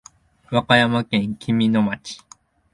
[0.45, 2.23] 和歌山県紀美野町